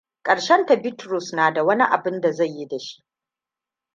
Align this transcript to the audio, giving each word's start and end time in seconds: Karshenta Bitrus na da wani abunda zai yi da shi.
Karshenta 0.27 0.75
Bitrus 0.77 1.33
na 1.33 1.51
da 1.53 1.63
wani 1.63 1.83
abunda 1.83 2.31
zai 2.31 2.47
yi 2.49 2.67
da 2.67 2.79
shi. 2.79 3.03